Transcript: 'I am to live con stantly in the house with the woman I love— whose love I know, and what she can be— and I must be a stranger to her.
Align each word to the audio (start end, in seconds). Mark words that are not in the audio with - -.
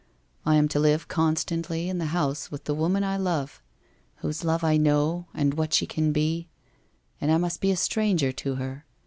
'I 0.47 0.55
am 0.55 0.67
to 0.69 0.79
live 0.79 1.07
con 1.07 1.35
stantly 1.35 1.85
in 1.85 1.99
the 1.99 2.05
house 2.07 2.49
with 2.49 2.63
the 2.63 2.73
woman 2.73 3.03
I 3.03 3.17
love— 3.17 3.61
whose 4.21 4.43
love 4.43 4.63
I 4.63 4.75
know, 4.75 5.27
and 5.31 5.53
what 5.53 5.75
she 5.75 5.85
can 5.85 6.11
be— 6.11 6.49
and 7.21 7.31
I 7.31 7.37
must 7.37 7.61
be 7.61 7.69
a 7.69 7.77
stranger 7.77 8.31
to 8.31 8.55
her. 8.55 8.87